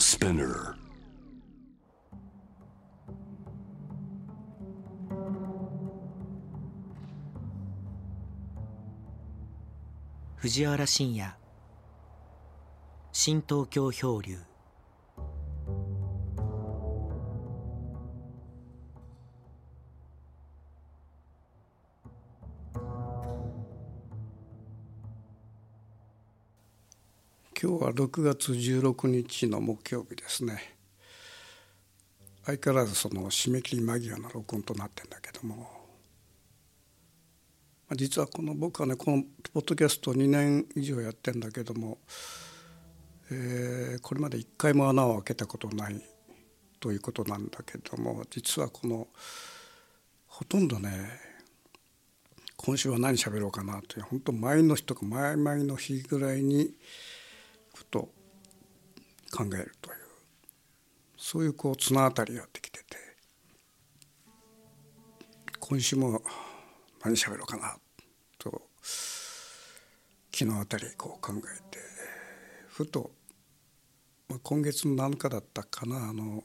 [0.00, 0.74] Spinner.
[10.38, 11.30] 藤原信也
[13.12, 14.49] 新東京漂流
[27.84, 30.76] は6月16日の木曜日ですね。
[32.44, 35.68] 相変わらずその締め切り間際の録音となってんだけども。
[37.96, 41.98] 実はこの僕はねこのポッドキャスト2年以上やってんだけども、
[43.30, 46.00] えーこれまで一回も穴を開けたことない
[46.78, 48.24] ということなんだけども。
[48.30, 49.08] 実はこの
[50.26, 51.10] ほとんどね
[52.56, 56.74] 今週は何喋ろうかなという本当前の日とか前々の日ぐらいに
[57.90, 58.08] と
[59.32, 59.96] 考えるという
[61.16, 62.96] そういうこう綱渡りができてて
[65.58, 66.20] 今週も
[67.04, 67.76] 何喋ろうかな
[68.38, 68.62] と
[70.32, 71.40] 昨日あたりこう考え
[71.70, 71.78] て
[72.68, 73.10] ふと
[74.42, 76.42] 今月の7日だったかなあの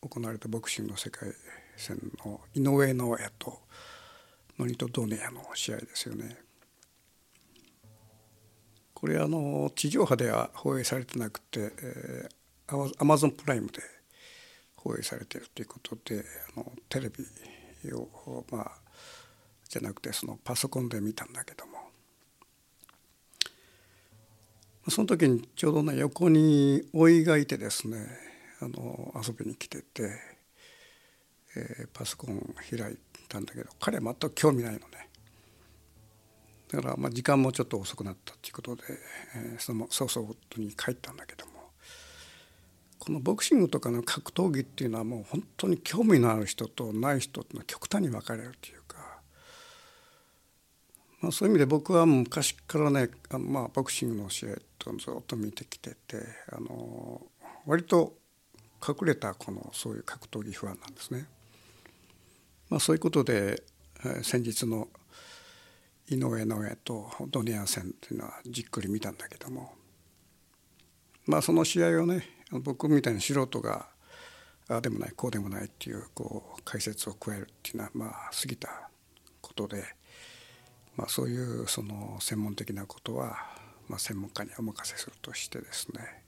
[0.00, 1.28] 行われたボクシングの世界
[1.76, 3.60] 戦の井上尚弥と
[4.58, 6.43] ノニト・ドネアの試合ですよね。
[9.04, 13.82] これあの地上波では放映されてなくて、えー、アマゾンプライムで
[14.76, 16.24] 放映されてるということで
[16.56, 18.70] あのテレビをまあ
[19.68, 21.72] じゃなくてそのパソコンで見たんだけども
[24.88, 28.06] その時にちょうどね横に甥いがいてですね
[28.62, 30.18] あの遊びに来てて、
[31.56, 32.96] えー、パソコン開い
[33.28, 35.10] たんだけど彼は全く興味ないのね。
[36.70, 38.82] だからまあ時間もちょっと遅くなったということで、
[39.36, 41.52] えー、その早々に帰ったんだけども
[42.98, 48.96] このボクシングとかの格闘技っていうのはもう本当に興味のある人とない人っていうのは極端に分かれるというか、
[51.20, 56.16] まあ、そういう意味で僕は昔からねあまあボクシングの試合とずっと見てきてて
[56.50, 57.20] あの
[57.66, 58.14] 割と
[58.86, 61.26] 隠れたこのそういう格闘技不安なんですね。
[62.70, 63.62] まあ、そういうことで、
[64.04, 64.88] えー、先日の
[66.10, 69.72] 井上尚弥とドネア戦っていうのはじっくり見たんだけども。
[71.26, 73.86] まあその試合をね僕みたいな素人が
[74.68, 78.90] ああでもないこうでもないっていうこう解説を加えるっていうのはまあ過ぎた
[79.40, 79.84] ことで、
[80.96, 83.36] まあ、そういうその専門的なことは
[83.88, 86.22] まあ専門家にお任せするとしてですね。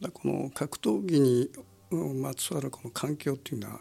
[0.00, 1.50] ただこの格闘技に
[1.90, 3.80] まつわるこの環境っていうのは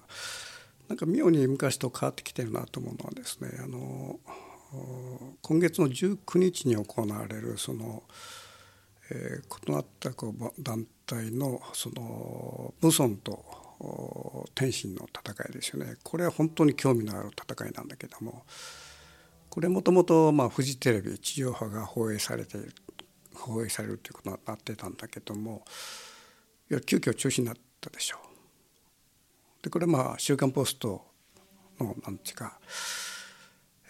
[0.88, 4.20] なんか妙に昔と変わってきてるなと思うのはですねあの
[5.42, 8.04] 今月の19日に行われるその、
[9.12, 10.12] えー、異なった
[10.60, 18.44] 団体のその武尊と天心の戦いですよねこれは本当に興味のある戦いなんだけども
[19.50, 22.74] これもともとフジテレビ地上波が放映されている
[23.34, 25.64] 放映されるということになってたんだけども
[26.70, 29.64] いや急遽中止になったでしょう。
[29.64, 31.06] でこれまあ「週刊ポスト」
[31.80, 32.60] のなんていうか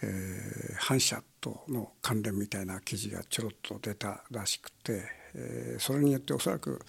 [0.02, 5.02] えー、反社との関連みたいな記事がちょろっと出たらしくて、
[5.34, 6.80] えー、それによっておそらく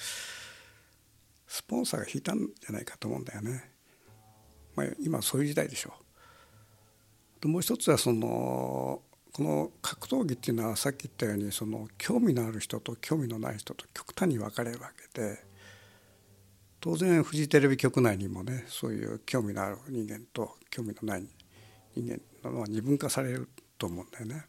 [1.47, 3.71] スポンサーが引いたんじゃないかと思うんだよね。
[4.75, 5.93] まあ、今そういう時代でしょ
[7.43, 7.47] う。
[7.47, 15.37] もう一つはそのこの格闘技っていうのはさっき言ったようにその興味のある人と興味のない人と極端に分かれるわけで
[16.81, 21.27] 当然フジテレビ局内にもねそういう興味のある人間と興味のない
[21.95, 24.45] 人間のは二分化されると思うんだよね。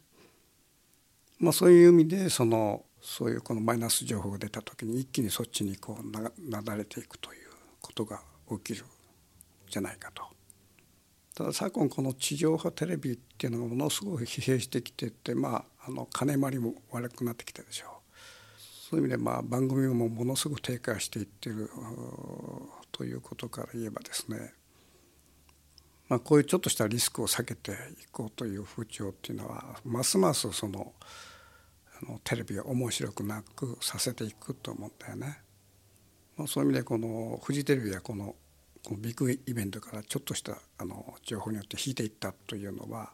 [1.39, 7.49] まあ、そういう意味でそのそういうこのマイナス情報が出た時に一気にそっちにこうななだれていくという
[7.81, 8.85] ことが起きる
[9.69, 10.23] じゃないかと。
[11.33, 17.89] ただ昨今この地上波テレビっていうのがものすごく疲弊してきててまああの金回りも悪くなってきたでしょう。
[18.91, 21.71] そういう意味でまあ番組もものすごく低下していってる
[22.91, 24.53] ということから言えばですね
[26.11, 27.75] まあ、こういうちょっとしたリスクを避けてい
[28.11, 30.91] こうという風潮っていうのはますますその
[32.05, 35.39] あのテレビを面白くなくさせていくと思うんだよね。
[36.35, 38.35] まあ、そういう意味でこのフジテレビはこの
[38.83, 43.13] このビッグイベントからちょっとしたあの情報によって引いていったというのは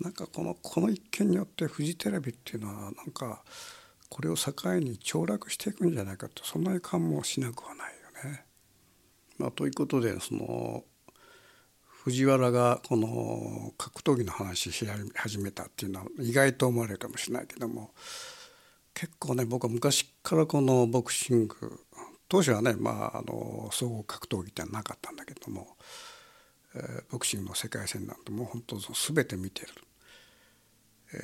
[0.00, 3.42] なんかこのこの一件によってフジテレビっていうのはなんか
[4.08, 7.92] これを境に凋落していくんじゃないかとそんな予感もしなくはない
[8.24, 8.46] よね。
[9.36, 10.84] まあ、ということでその
[12.04, 17.90] 藤原がこの格闘技の話し始めたっていうのは意外と思われるかもしれないけども
[18.92, 21.80] 結構ね僕は昔からこのボクシング
[22.28, 25.76] 当初はね、まあ、あの総合格闘技ってなかったんだけども、
[26.74, 29.68] え、ボクシングの世界戦なんてもう本当全て見てる。
[31.14, 31.18] え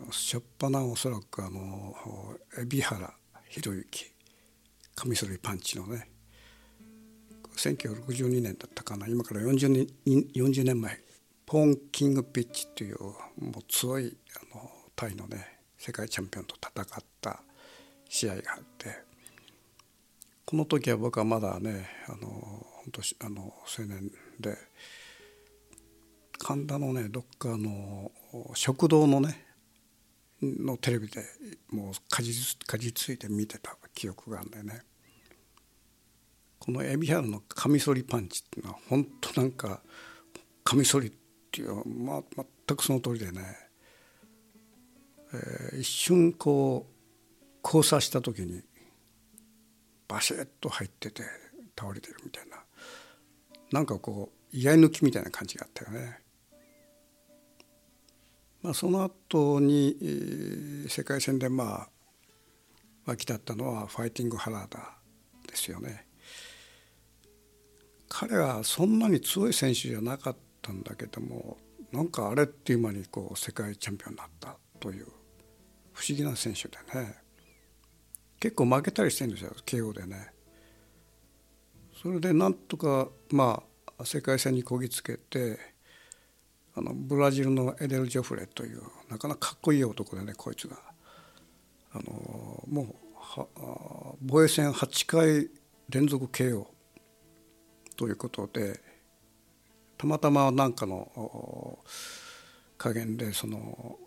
[0.00, 1.94] ー、初っ端おそらくあの
[2.58, 3.14] 海老原
[3.50, 4.12] 博之
[4.96, 6.08] カミソリパンチのね
[7.56, 9.06] 1962年だったかな。
[9.06, 11.00] 今から 40, 年40年前。
[11.44, 14.16] ポン・キング・ピッチっていうもう強い
[14.52, 17.40] あのタイのね世界チャンピオンと戦った
[18.08, 19.04] 試合があって。
[20.44, 24.10] この時は僕はまだねあの本当あの青年
[24.40, 24.56] で。
[26.38, 28.12] 神田のねどっかの
[28.54, 29.46] 食堂のね
[30.42, 31.24] のテレビで
[31.70, 32.32] もうかじ
[32.66, 34.82] かじついて見てた記憶があるんだよね。
[36.66, 39.80] この海老原のカミソリパンチっていうのは本当なんか
[40.64, 41.12] カミソリっ
[41.52, 42.22] ていう、まあ、
[42.68, 43.40] 全くその通りでね、
[45.32, 48.62] えー、一瞬こう交差した時に
[50.08, 51.22] バシッと入ってて
[51.78, 52.56] 倒れてるみたいな
[53.70, 56.18] なんかこう居合抜きみたいな感じがあったよね。
[58.62, 61.86] まあ、その後に、えー、世界戦でま
[63.06, 64.96] あ沸き立ったのはファイティング・ハラダ
[65.46, 66.06] ですよね。
[68.18, 71.58] 彼はそんなに強い選手じゃなかったんだけども
[71.92, 75.06] なんかあれっていう間にこう世界チャンピオンになったという
[75.92, 77.14] 不思議な選手でね。
[78.40, 80.30] 結構負けたりしてるんですよ KO でね。
[82.02, 83.62] それでなんとかま
[83.98, 85.58] あ世界戦にこぎつけて
[86.74, 90.78] あのブラジルのエデル・ジョフレというなかなかかっこいい男でねこいつが。
[91.92, 95.50] あのもう防衛戦8回
[95.90, 96.75] 連続 KO
[97.96, 98.80] ということで
[99.98, 101.78] たまたま何かの
[102.76, 103.98] 加減でその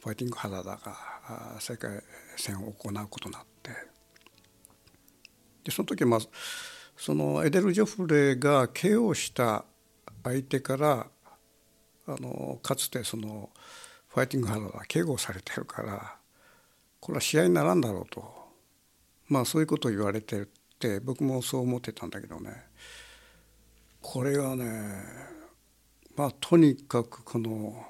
[0.00, 2.02] ファイティング・ハダダが世界
[2.36, 3.70] 戦を行うことになって
[5.64, 6.20] でその時まあ
[6.96, 9.64] そのエデル・ジョフレが KO した
[10.24, 11.06] 相手から
[12.06, 13.50] あのかつてその
[14.08, 16.16] ファイティング・ハダダ警護されてるから
[17.00, 18.42] これは試合にならんだろうと。
[19.28, 20.46] まあそういうことを言われて
[20.78, 22.52] て僕もそう思ってたんだけどね。
[24.02, 24.64] これがね
[26.16, 27.86] まあとにかくこの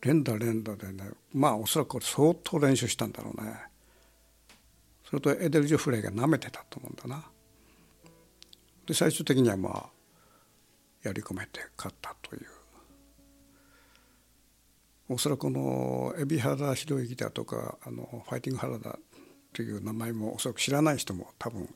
[0.00, 3.54] 連打連打でねまあおそらくこれ相当練習したんだろうね。
[5.04, 7.24] それとエデル・ジョフレイがなめてたと思うんだな。
[8.86, 9.86] で最終的にはまあ
[11.02, 12.46] やり込めて勝ったという。
[15.08, 18.98] おそらくこの海老原博之だとかあのファイティング原田
[19.52, 21.68] という名前もおそらく知らない人も多分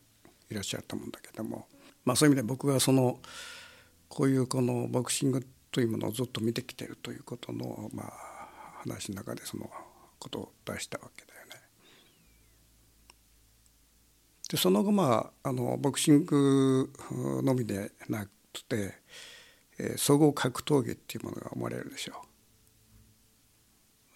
[0.50, 1.66] いらっしゃると思うんだけども。
[2.04, 3.18] まあ、そういう意味で僕がその
[4.08, 9.68] こういうこのボクシングというものをずっと見てきてるということの、まあ、話の中でその
[10.18, 11.52] ことを出したわけだよね。
[14.48, 16.92] でその後まああのボクシング
[17.42, 18.30] のみでなく
[18.68, 18.94] て、
[19.78, 22.34] えー、総合格闘技っていうものが生まれるでしょう。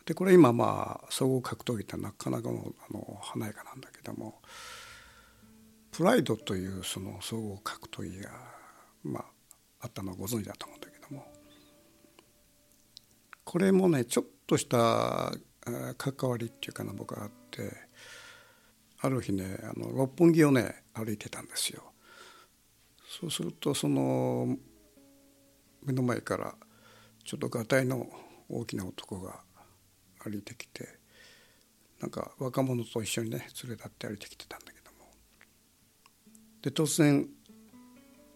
[0.04, 4.40] でこれ今まあ総合格闘技ってなかなかのあの華やかなんだけども
[5.98, 8.30] プライドというその総合格闘技が、
[9.02, 9.24] まあ、
[9.80, 11.26] あったのはご存知だと思うんだけども
[13.42, 15.32] これもねちょっとした
[15.96, 17.72] 関わりっていうかな僕があって
[19.00, 21.82] ある日ねあの六本木をね歩いてたんですよ。
[23.20, 24.56] そうするとその
[25.84, 26.54] 目の前から
[27.24, 28.06] ちょっとがたいの
[28.48, 29.40] 大きな男が
[30.20, 31.00] 歩いてきて
[32.00, 34.77] なんか若者と一緒にね連れ立って歩いてきてたんだけど
[36.62, 37.22] で突然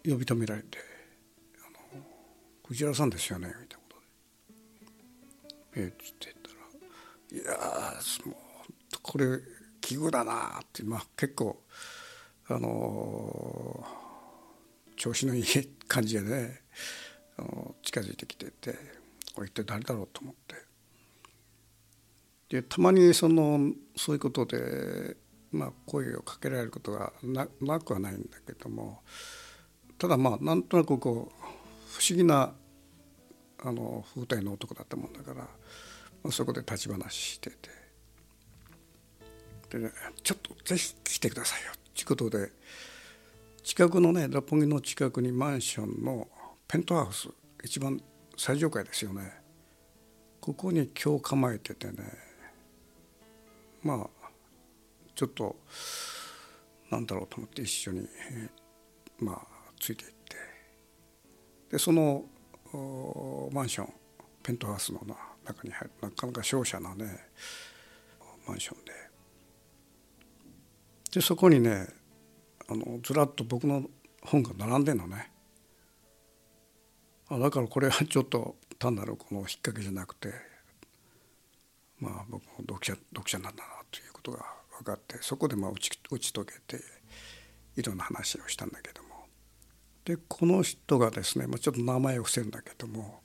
[0.04, 0.78] 呼び止められて
[1.66, 2.04] 「あの
[2.62, 4.00] クジラさんですよね」みたいなこ
[5.74, 6.36] とで「えっ?」つって言っ
[7.40, 7.60] たら「い
[7.94, 8.36] やもう
[9.02, 9.40] これ
[9.80, 11.62] 奇遇だな」ってまあ結構
[12.48, 13.86] あの
[14.96, 15.44] 調子のいい
[15.88, 16.62] 感じでね
[17.36, 18.76] あの近づいてきてて
[19.34, 20.56] 「これ一体誰だろう?」と思って。
[22.48, 25.16] でたまにそのそういうことで
[25.52, 29.02] まあ、声をかけられることがななくはないんだけども
[29.98, 31.42] ただまあなんとなくこう
[31.92, 32.54] 不思議な
[33.64, 35.46] あの風体の男だったもんだから、ま
[36.28, 37.82] あ、そこで立ち話してて。
[39.78, 39.90] で、
[40.22, 42.50] ちょっとぜひ来てくださいよということで
[43.62, 46.28] 近くのね六本木の近くにマンションの
[46.68, 47.28] ペントハウス
[47.64, 48.02] 一番
[48.36, 49.32] 最上階ですよね。
[50.40, 51.94] ここに今日構えててね
[53.82, 54.21] まあ
[55.14, 55.56] ちょっと
[56.90, 58.00] なんだろうと思って一緒に、
[58.30, 59.40] えー、まあ
[59.80, 60.36] ついていって。
[61.70, 62.24] でその
[63.52, 63.92] マンション
[64.42, 65.00] ペントハウスの
[65.44, 67.18] 中に入るなかなか商社なね
[68.46, 68.92] マンションで。
[71.12, 71.86] でそこにね
[72.68, 73.84] あのずらっと僕の
[74.22, 75.30] 本が並んでんのね。
[77.28, 80.32] あだからこれはちょっと単なるこの引っ掛けじゃなくて
[81.98, 86.82] まあ僕も読者読者なんだなということが分かってそこでまあ打ち打ち解けて
[87.76, 89.26] いろんな話をしたんだけども
[90.04, 93.20] でこの人がですね、まあ、ちょっと名前を伏せるんだけども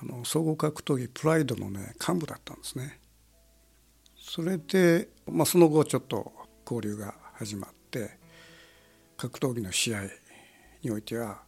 [0.00, 3.00] あの総合格闘技プライドのね幹部だったんですね。
[4.18, 6.32] それで、まあ、その後ちょっと
[6.64, 8.18] 交流が始まって
[9.16, 10.02] 格闘技の試合
[10.82, 11.42] においては、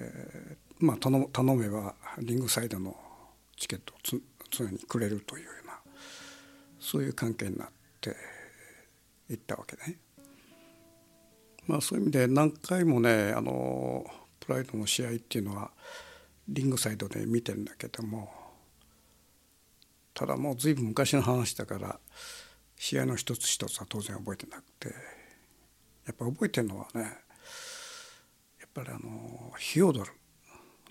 [0.00, 2.96] えー、まあ頼頼めばリングサイドの
[3.56, 4.20] チケットを
[4.50, 5.57] 常にくれるという
[6.80, 7.68] そういう関係になっ
[8.00, 8.16] て
[9.30, 9.98] いったわけね。
[11.66, 14.06] まあ、そういう意味で何回もねあの
[14.40, 15.70] プライドの試合っていうのは
[16.48, 18.32] リングサイドで見てるんだけども
[20.14, 22.00] ただもう随分昔の話だから
[22.76, 24.88] 試合の一つ一つは当然覚えてなくて
[26.06, 27.08] やっぱ覚えてるのはねや
[28.66, 30.10] っぱりあのヒオドル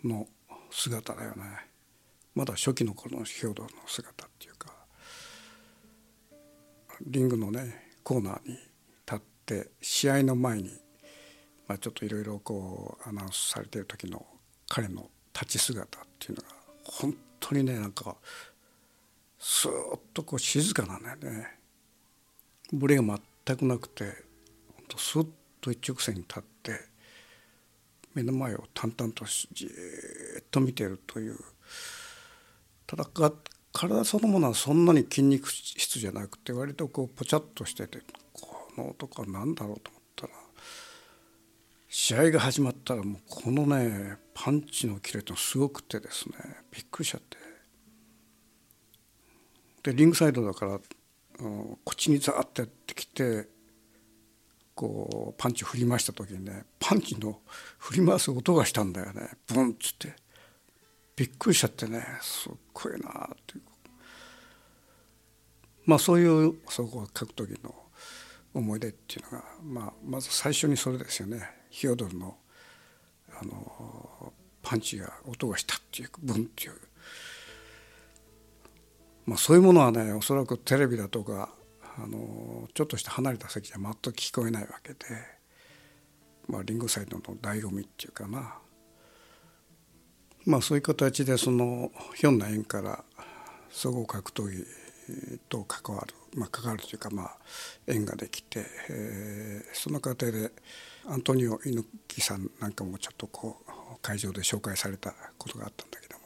[0.07, 0.27] の
[0.69, 1.43] 姿だよね
[2.35, 4.76] まだ初期の頃のヒオドルの姿っていうか
[7.05, 10.69] リングのねコーナーに立って試合の前に、
[11.67, 14.25] まあ、ちょっといろいろこうアナウンスされてる時の
[14.67, 16.47] 彼の立ち姿っていうのが
[16.83, 18.15] 本当にねなんか
[19.39, 21.57] スーッとこう静かなんだよね。
[22.73, 23.03] ブレが
[23.45, 24.03] 全くなくて
[24.75, 25.27] ほんとスッ
[25.61, 26.79] と一直線に立って
[28.13, 29.69] 目の前を淡々とじっ
[30.49, 31.37] と見てるという
[32.85, 33.05] ただ
[33.77, 37.99] 体そのものはそんなに筋肉質じゃなくて割とこうポチャッとしてて
[38.33, 40.33] この男は何だろうと思ったら
[41.87, 46.35] 試合が始まったらもうこのねパンチのキレってすごくてですね
[46.71, 47.37] びっくりしちゃって。
[49.83, 50.79] でリングサイドだから、うん、
[51.83, 53.47] こっちにザーってやってきて
[54.73, 57.39] こうパンチ振り回した時にねパンチの
[57.77, 59.29] 振り回す音がしたんだよね。
[59.47, 60.15] ブンっつって。
[61.17, 63.61] びっくりしちゃってねすっごいなっていう。
[65.85, 67.73] まあそういうそこ格闘技の
[68.53, 71.49] 思い出っていうのが、まあ、まず最初にそれですよね。
[71.69, 72.37] ヒオドルの
[73.39, 76.73] あのパンチが音がしたっていうブンっていう、
[79.25, 81.49] まあ、そういうものはねおそらくテレビだとか
[81.97, 84.97] あのちょっとした離れた席じゃ全く聞こえないわけで、
[86.47, 88.55] まあ、リングサイドの醍醐味っていうかな、
[90.47, 93.03] まあ、そういう形でそのひょんな縁から
[93.69, 94.65] 総合格闘技
[95.49, 97.37] と関わる、まあ、関わるというか、まあ、
[97.85, 100.51] 縁ができて、えー、その過程で
[101.05, 106.23] アントニオ猪木さんなんかもちょっとこう会場で紹介されたことがあったんだけども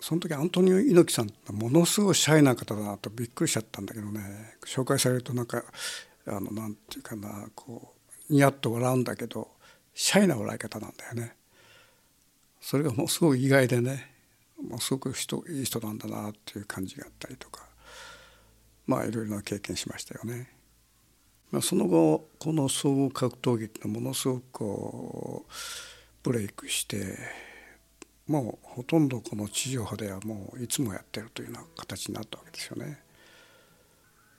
[0.00, 5.64] その時アントニオ猪木さんってものすごいシャイな方だなとびっくりしちゃったんだけどね紹介されるとなんか
[6.26, 7.92] あのなんていうかなこ
[8.30, 9.48] うニヤッと笑うんだけど
[9.92, 11.36] シャイな笑い方なんだよね。
[12.66, 14.10] それがもうすごい意外でね
[14.60, 17.62] もうすごく人いい人なんだなっていう感じがあったりとか
[18.88, 20.50] まあいろいろな経験しましたよね。
[21.52, 25.52] まあ、その後この総合格闘技ってのはものすごくこう
[26.24, 27.16] ブレイクして
[28.26, 32.98] もうほとんどこの地上波ではもういつもやってるというような形になったわけですよね。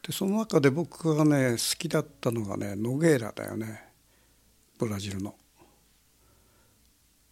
[0.06, 3.86] でその中で僕がね好きだったのがねノゲーラだよね
[4.78, 5.34] ブラジルの。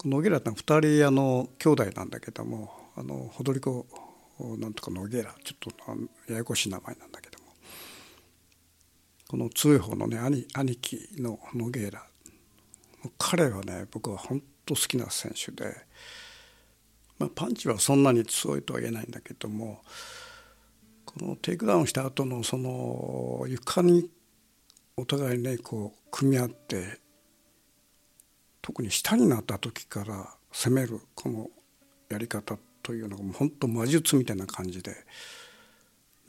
[0.03, 3.85] ノゲラって2人あの兄弟なんだけどもあのホドリゴ
[4.57, 5.73] なんとかノゲラちょっ
[6.27, 7.45] とややこしい名前なんだけども
[9.27, 12.03] この強い方のね兄兄貴のノゲラ
[13.17, 15.75] 彼はね僕は本当好きな選手で、
[17.19, 19.81] まあ、パンチはそんなに強いとは言えないんだけども
[21.05, 24.09] このテイクダウンした後のその床に
[24.97, 26.99] お互いねこう組み合って
[28.65, 31.51] 特に下になった時から攻めるこの
[32.09, 34.95] やり方というのが本当魔術みたいな感じで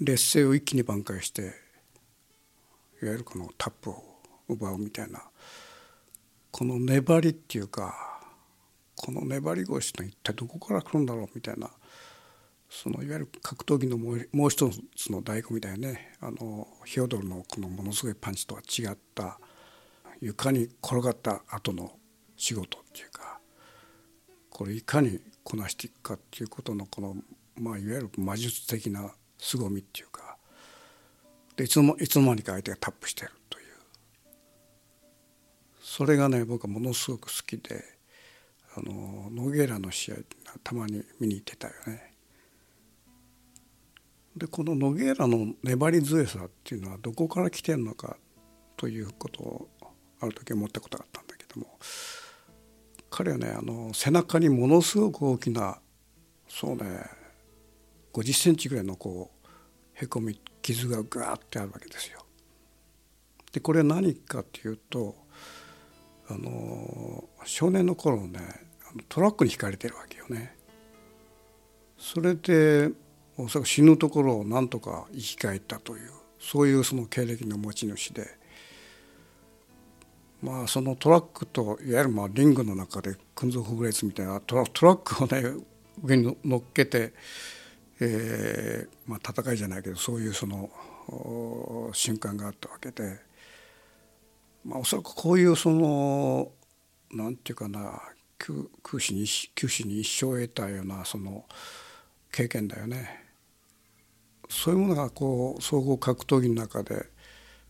[0.00, 4.02] 劣勢を一気に挽回していわゆるこのタップを
[4.50, 5.22] 奪うみたいな
[6.50, 8.20] この粘りっていうか
[8.96, 11.70] この粘り腰の一体どこから来るんだろうみたいな
[12.68, 16.12] そのいわゆる格闘技のもうもう一つの醍醐味だよね。
[16.20, 19.38] あのヒオドルのこのものすごいパンチとは違った
[20.20, 21.92] 床に転がった後の
[22.36, 23.40] 仕事っていうか
[24.50, 27.16] これいかにこなしていくかっていうことのこの、
[27.56, 30.36] まあ、いわゆる魔術的な凄みっていうか
[31.56, 33.64] でいつのいつの間にか相手がタップしてるという
[35.82, 37.84] それがね僕はものすごく好きで
[38.76, 40.16] あのノゲラの試合
[40.62, 42.12] たまに見に行ってたよね。
[44.36, 48.18] でこのノゲーラの粘り強さっていうのはどこから来てるのか
[48.76, 49.68] ということを
[50.20, 51.78] ある時思ったことがあったんだけども
[53.16, 55.78] 彼はねあの背中にものすごく大きな
[56.46, 56.84] そうね
[58.12, 59.48] 50センチぐらいのこう
[59.94, 62.26] へこみ傷がガーってあるわけですよ。
[63.52, 65.14] でこれは何かっていうと
[66.28, 68.40] あの少年の頃ね
[69.08, 70.54] トラックにひかれてるわけよね。
[71.96, 72.90] それで
[73.38, 78.28] おそらく死ぬところをなんとか生き返ったというそういうその経歴の持ち主で
[80.46, 85.60] まあそのトラックといわゆるまあリングの中で訓造不列みたいなトラックをね
[86.04, 87.12] 上に乗っけて、
[88.00, 90.70] えーまあ、戦いじゃないけどそういうその
[91.92, 93.18] 瞬間があったわけで、
[94.64, 96.52] まあ、おそらくこういうその
[97.10, 98.00] なんていうかな
[98.38, 101.44] 九死に九死に一生を得たようなその
[102.30, 103.24] 経験だよね。
[104.48, 107.06] そういうものがこう総合格闘技の中で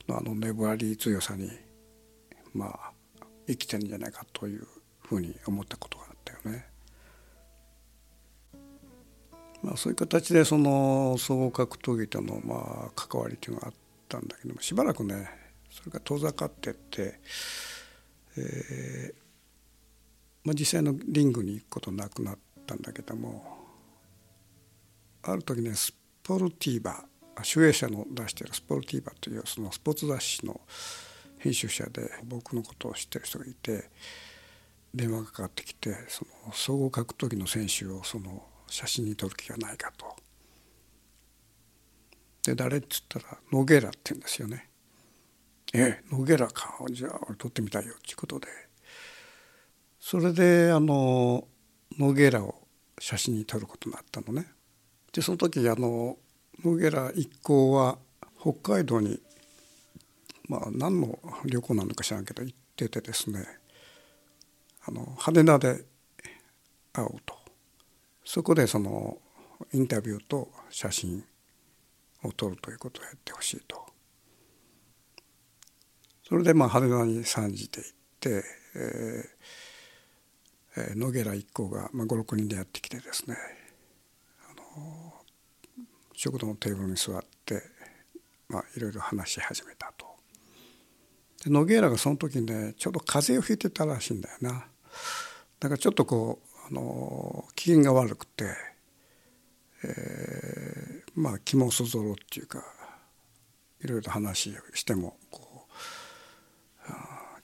[0.07, 1.51] のあの粘り強さに
[2.57, 2.93] まあ
[3.47, 4.67] 生きてんじゃないかという
[5.03, 6.67] ふうに思ったことがあったよね。
[9.63, 13.75] まあ、そういう形でその総合格闘技とのまあ関わりというのがあっ
[14.09, 15.29] たんだけどもしばらくね
[15.71, 17.19] それが遠ざかってって、
[18.37, 19.15] えー
[20.45, 23.45] まあ、実際のリングに行くことなくなったんだけども
[25.23, 27.05] ある時ねスポルティーバ
[27.43, 30.61] 集英社の出してるスポルティーバというそのスポーツ雑誌の
[31.39, 33.91] 編集者で僕のことを知ってる人がいて
[34.95, 40.07] 電話がかかってきてその総合格闘技の選手をその写真に撮る気がないかと。
[42.45, 44.69] で誰っつったらノゲラって言うんですよね。
[45.75, 48.47] えノゲラかじゃあ俺撮ってみたいよっていうことで
[49.99, 51.47] それであの
[51.99, 52.55] ノゲラを
[52.99, 54.47] 写真に撮ることになったのね。
[55.13, 56.17] でその時あの
[56.65, 57.99] ノゲラ一行は
[58.41, 59.21] 北海道に
[60.49, 63.47] まあ何の旅行なのか知らんけど行っててですね
[64.87, 65.85] あの羽田で
[66.93, 67.35] 会うと
[68.25, 69.19] そこでその
[69.73, 71.25] インタビューと写真
[72.23, 73.87] を撮るということをやってほしいと。
[76.29, 79.37] それでまあ羽田に3時で行って、えー
[80.77, 83.37] えー、野ゲラ一行が、まあ、56人でやってきてですね
[84.51, 85.13] あの
[86.13, 87.63] 食堂のテーブルに座って、
[88.49, 90.16] まあ、いろいろ話し始めたと。
[91.47, 94.67] で野ゲラがその時ねちょうど風邪をひいてたらしいんだよな。
[95.61, 98.45] だからちょっとこうあの機嫌が悪くて、
[99.85, 102.65] えー、まあ気もそぞろっていうか
[103.81, 106.93] いろいろ話をしてもこう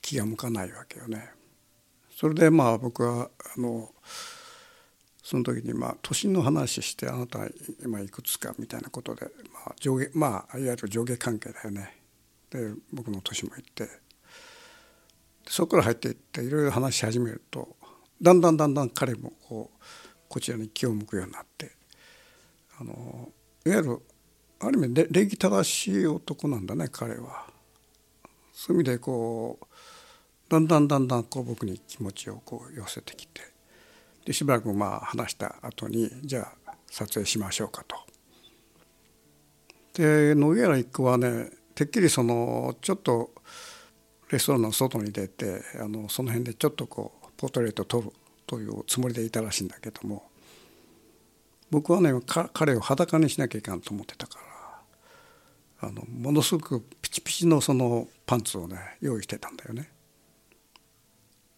[0.01, 1.31] 気が向かないわけよね。
[2.17, 3.88] それでまあ僕はあの
[5.23, 7.47] その時にまあ年の話してあなた
[7.85, 12.02] 今いくつかみたいなことで、まあ、上下まあいわゆる上下関係だよね。
[12.53, 13.88] で僕の年も言って
[15.49, 17.77] そこから入っていっていろいろ話し始めると
[18.21, 19.79] だんだんだんだん彼もこう
[20.29, 21.73] こちらに気を向くようになって
[22.79, 23.31] あの
[23.65, 23.99] いわゆる
[24.61, 27.47] ある意味礼儀正しい男なんだね彼は。
[28.53, 29.67] そういう意味でこう
[30.49, 33.41] だんだんだんだんこう僕に気持ちをこう寄せてきて
[34.25, 37.97] でしばらくまあ話した後にじゃあ撮影しましょうかと。
[39.95, 43.31] で野木原一行はねてっきりそのちょっと
[44.31, 48.11] レストランの外に出てあのその辺でちょっとこうポートレートを撮る
[48.47, 50.25] というつもりでいたらしいんだけども
[51.71, 52.13] 僕はね
[52.53, 54.39] 彼を裸にしなきゃいかんと思ってたか
[55.81, 59.91] らあのものすごくピチピチのそのパンツをね用意してたんだよね。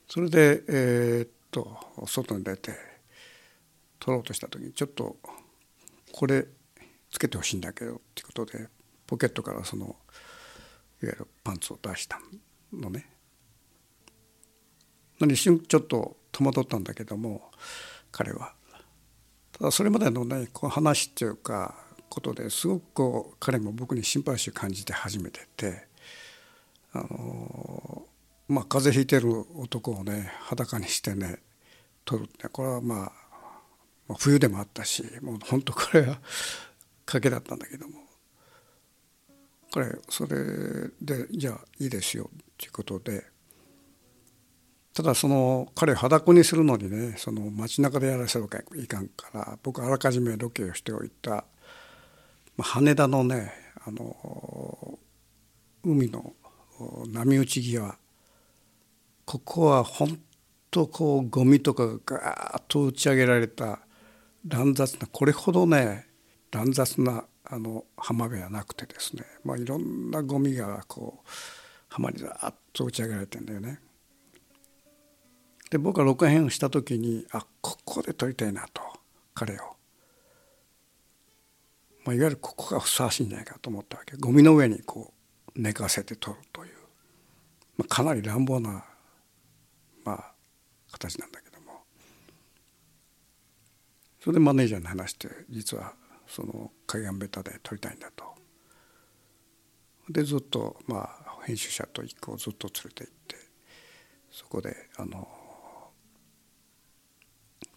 [0.09, 2.72] それでえー、っと外に出て
[3.98, 5.16] 撮ろうとした時にちょっと
[6.12, 6.46] これ
[7.11, 8.68] つけてほしいんだけどっていうことで
[9.06, 9.94] ポケットからそのいわ
[11.02, 12.18] ゆるパンツを出した
[12.72, 13.06] のね。
[15.20, 17.50] 一瞬ちょっと戸惑ったんだけども
[18.10, 18.54] 彼は
[19.52, 21.76] ただそれまでのねこう話っていうか
[22.08, 25.86] ことですごくこう彼も僕に心配心を感じて始めてて
[26.92, 28.02] あの
[28.48, 31.38] まあ風邪ひいてる男をね裸にしてね
[32.04, 33.12] 撮るってこれはま
[34.08, 36.18] あ冬でもあったしもう本当これは
[37.06, 38.03] 賭けだったんだけども
[39.74, 40.37] 彼それ
[41.02, 43.24] でじゃあいいですよっていうことで。
[44.94, 51.44] ただその彼を裸にするのにねその街中でやらせるわけいかんから僕あらかじめロケをしておいた、ま
[52.60, 53.52] あ、羽田のね
[53.84, 54.96] あの
[55.82, 56.34] 海の
[57.08, 57.98] 波打ち際
[59.24, 60.16] ここは本
[60.70, 63.80] 当こうゴミとかがガーッと打ち上げられた
[64.46, 66.06] 乱雑なこれほどね
[66.52, 71.28] 乱雑なあの浜辺はなくてですね、まあ、いろんなゴミがこう
[71.88, 73.80] 浜にザーッと打ち上げられてんだよね。
[75.70, 78.80] で僕は録画をした時にあここで撮りたいなと
[79.35, 79.76] 彼を、
[82.04, 84.16] まあ、いわゆるここがふさわしいんじゃないかと思ったわけ。
[84.16, 85.12] ゴミの上にこ
[85.54, 86.72] う寝かせて撮るという、
[87.76, 88.85] まあ、かなり乱暴な、
[90.04, 90.33] まあ、
[90.92, 91.83] 形なんだけども。
[94.20, 95.92] それでマネージャーに話して実は
[96.34, 98.24] その海岸ベタで撮りたいんだと。
[100.10, 103.36] でずっとまあ編集者と一個をずっと連れて行って
[104.32, 105.28] そこであの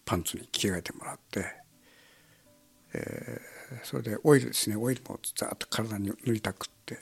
[0.04, 1.44] パンツに着替えてもらって、
[2.94, 6.98] えー、それでオイルですねオイルもざっと体に塗りたくって、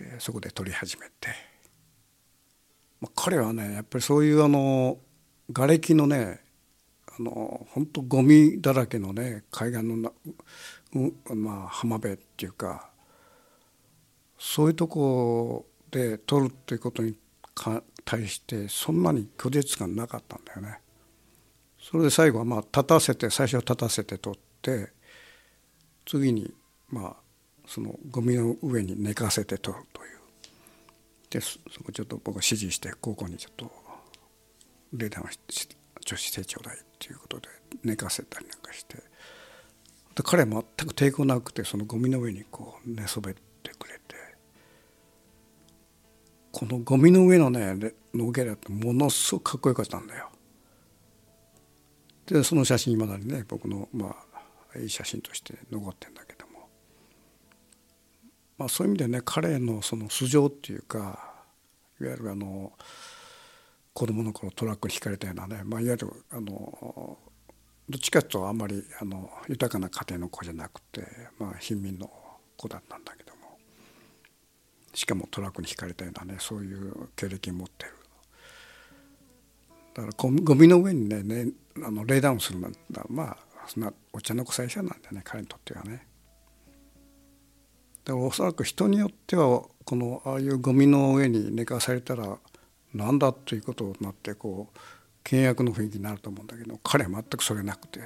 [0.00, 1.28] えー、そこで撮り始めて、
[3.00, 4.98] まあ、彼はねやっぱりそういうあの
[5.52, 6.43] 瓦礫のね
[7.18, 10.12] あの本当ゴミだらけのね海岸のな、
[10.94, 12.90] うまあ、浜辺っていうか
[14.38, 17.16] そういうとこで撮るっていうことに
[18.04, 20.80] 対してそんなに拒絶感なかったんだよね。
[21.80, 24.90] それで最後はまあ立たせて最初は立たせて撮って
[26.06, 26.52] 次に
[26.88, 27.16] まあ
[27.66, 30.18] そのゴミの上に寝かせて撮るという
[31.30, 33.70] でそこちょっと僕は指示して高校にちょっと
[34.92, 35.26] レーダー
[36.04, 37.48] 女子成長大っていうことで
[37.82, 39.02] 寝かせたりなんかしてで
[40.22, 44.14] 彼は全く抵抗なくてそのゴミの上にこう寝そべってくれて
[46.52, 50.30] このゴミの上のねノゲラってものすごくかっこよかったんだよ。
[52.26, 54.16] でその写真いまだにね僕のま
[54.74, 56.68] あいい写真として残ってんだけども、
[58.56, 61.34] まあ、そういう意味でね彼のその素性っていうか
[62.00, 62.72] いわゆるあの
[63.94, 67.16] 子供の頃トラックにひかれたようなね、まあ、いわゆるあの
[67.88, 71.06] どっちかというとあんまりあの豊かな家庭の子じゃなくて、
[71.38, 72.10] まあ、貧民の
[72.56, 73.56] 子だったんだけども
[74.92, 77.92] しかもトラックにひかれたようなねそういう経歴を持ってる
[79.94, 81.52] だからゴミの上にねね
[81.84, 83.36] あのレイダウンするなんだまあ
[83.68, 86.06] そんなお茶の子最初なんだよね彼にとってはね。
[88.04, 92.38] だからおそらく人によってはこのああいうゴミの上に寝かされたら
[92.94, 94.78] なんだということになってこう
[95.28, 98.00] 険悪の雰囲気になると思うんだけど彼は全くそれなくて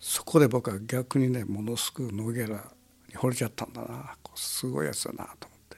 [0.00, 2.64] そこで僕は逆にねものすごくノゲラ
[3.08, 5.76] に惚れちゃったんだなすごいやつだなと思って、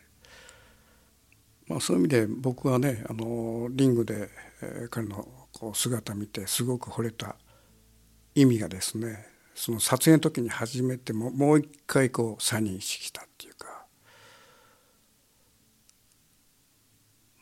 [1.69, 4.29] まあ、そういう意味で僕はねあのリングで、
[4.91, 7.37] 彼のこう姿見てすごく惚れた
[8.35, 13.82] 意味がですねその撮影の時に初めてももう一回こう再認識したっていうか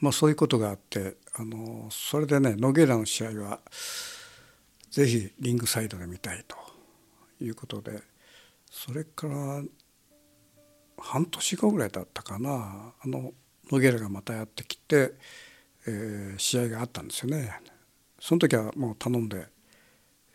[0.01, 3.61] まあそういうことがあってあのそれでねノゲラの試合は
[4.91, 6.57] ぜひリングサイドで見たいと
[7.43, 8.03] いうことで
[8.71, 9.63] それから
[10.99, 13.33] 半年後ぐらいだったかなあの
[13.71, 15.13] ノゲーラがまたやってきて、
[15.87, 17.61] えー、試合があったんですよね。
[18.19, 19.47] その時はもう頼んで、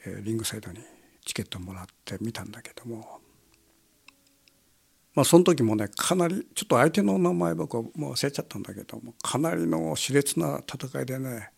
[0.05, 0.79] えリングサイドに
[1.23, 3.19] チケットもらって見たんだけども
[5.15, 11.49] まあその時もねかなりちょっと相手の名前僕はもう忘れちゃったんだけどもかなりの熾烈な戦いでね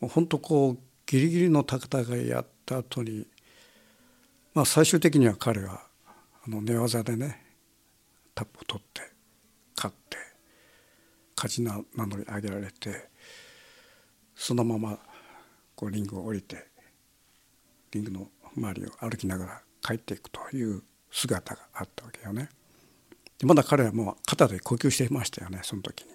[0.00, 3.26] もう本当こうギリギリの戦いやった後に
[4.54, 5.82] まあ最終的には彼は
[6.46, 7.44] あの寝技でね
[8.34, 9.02] タップを取って
[9.76, 10.16] 勝って
[11.36, 13.08] 勝ち名乗り上げられて
[14.34, 14.98] そのまま
[15.74, 16.66] こうリングを降りて
[17.92, 22.48] リングの周りを歩きながら帰っていくという姿があったわけよね。
[23.44, 26.10] まだ彼はもう肩で呼吸していましたよねその時に。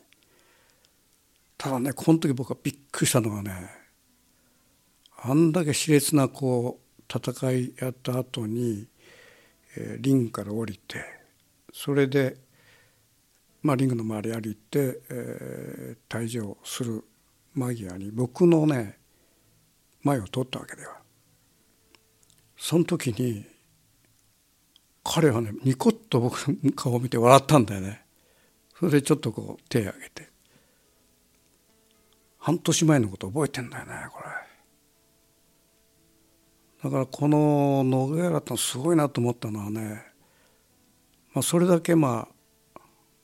[1.57, 3.69] ただねこの時僕はびっくりしたのがね
[5.17, 8.87] あんだけ熾烈なこう戦いやった後に、
[9.75, 11.03] えー、リングから降りて
[11.73, 12.37] それで、
[13.61, 17.03] まあ、リングの周り歩いて、えー、退場する
[17.55, 18.97] 間際に僕のね
[20.03, 20.97] 前を通ったわけでは
[22.55, 23.45] その時に
[25.09, 28.01] 彼はねニコッと僕の顔を見て笑ったんだよね。
[28.77, 30.27] それでちょっとこう手を挙げて。
[32.37, 34.25] 半年前のこと覚えてんだよねこれ。
[36.83, 40.03] だからこの野毛原ってすごいなと思ったのはね、
[41.33, 42.27] まあ、それだけま
[42.75, 42.79] あ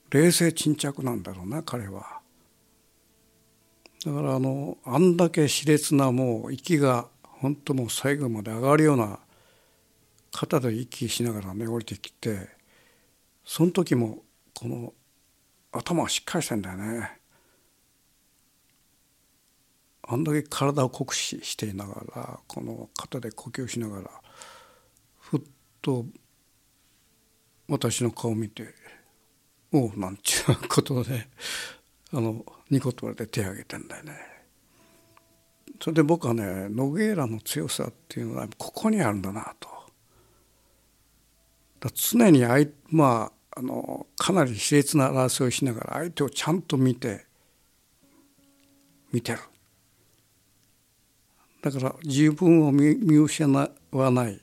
[0.09, 2.21] 冷静沈着なんだろうな彼は。
[4.05, 9.19] だからあのあんだけ熾烈なもう息が本当もう最後まで上がるような
[10.33, 12.49] 肩で息しながらね降りてきて
[13.45, 14.93] その時もこの
[15.71, 17.19] 頭がしっかりしてんだよね。
[20.05, 24.11] あんだけ体を酷使していながらこの肩で呼吸しながら
[25.19, 25.41] ふっ
[25.81, 26.05] と
[27.69, 28.73] 私の顔を見て
[29.71, 31.29] 「おう」なんちゅうことで
[32.11, 34.17] あのニコッとで手を挙げてんだよね。
[35.79, 39.72] それで僕はねノゲーラの強さっていうのはここにあるんだなと。
[41.83, 47.25] だ常に相まああのかなり熾烈な争いをしながら相手をちゃんと見て
[49.11, 49.39] 見てる。
[51.61, 54.39] だから自分を見失わない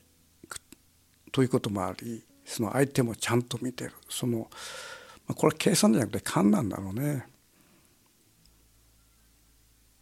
[1.31, 4.47] ということもありその相手もちゃんと見てるそのま
[5.29, 7.25] あこれは計算じゃなくて勘なんだろうね。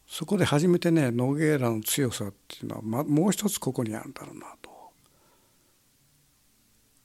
[0.06, 4.69] そこで初めてねノゲーラの強さっていうのは、ま、もう一つここにあるんだろうなと。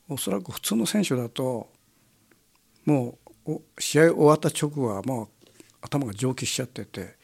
[0.08, 1.70] おそらく普通の選手だと
[2.84, 5.28] もう試合終わった直後はもう
[5.80, 7.16] 頭が蒸気しちゃってて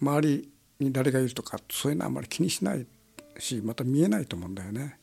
[0.00, 2.86] 周りに誰がいるとかそういうのはあまり気にしない
[3.38, 4.98] しまた見えないと思うんだよね。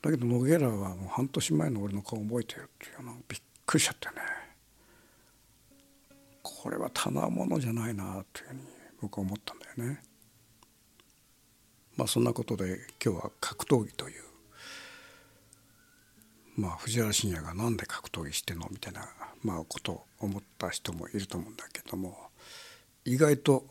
[0.00, 4.14] だけどノゲラはもう半年前の俺の顔を覚えてるっていうのびっくりしちゃってね
[6.42, 8.60] これはただものじゃないなというふうに
[9.00, 10.00] 僕は思ったんだよね。
[11.96, 14.27] まあそんなことで今日は格闘技という
[16.58, 19.08] まあ藤原信也が何で格闘技してんのみたいな、
[19.42, 22.18] まあ、ことを思った人もいると思うんだけども
[23.04, 23.64] 意外と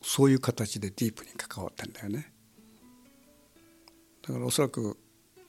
[0.00, 2.32] そういう形でディープに関わってんだよね。
[4.22, 4.96] だからおそらく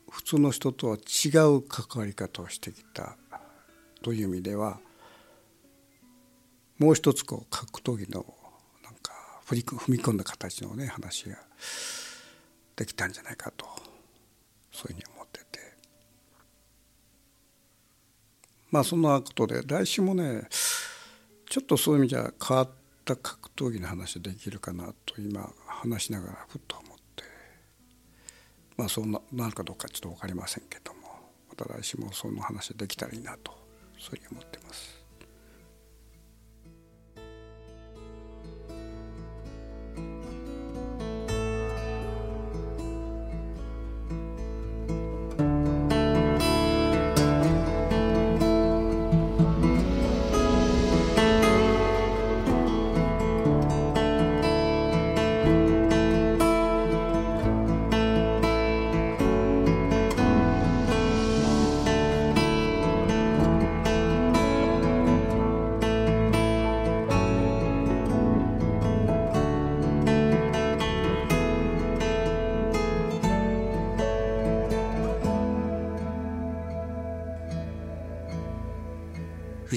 [0.09, 3.15] 普通の人とは違う関わり方をしてきた
[4.01, 4.79] という意味では
[6.79, 8.25] もう一つこう格闘技の
[8.83, 9.13] なんか
[9.45, 9.55] 踏
[9.87, 11.37] み込んだ形のね話が
[12.75, 13.65] できたんじゃないかと
[14.71, 15.59] そういうふうに思ってて
[18.71, 20.43] まあそんなことで来週もね
[21.49, 22.69] ちょっとそういう意味じゃ変わっ
[23.03, 27.23] た格闘技の話できるかなと今話しながらふっと思って
[28.77, 30.99] まあそうなるかどうかちょっと分かりませんけども
[31.49, 33.51] また来週もその話できたらいいなと
[33.97, 34.98] そういうふうに思ってます。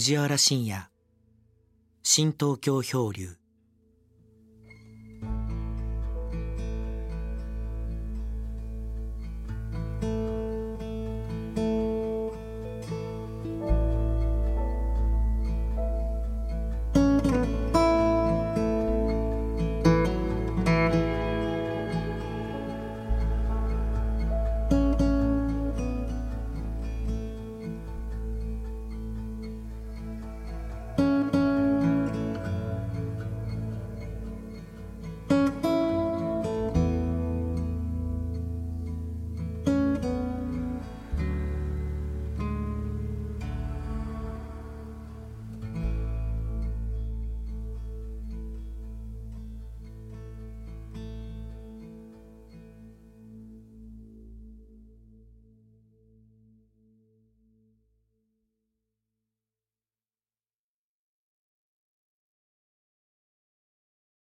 [0.02, 0.88] 藤原信也。
[2.02, 3.41] 新東京漂流。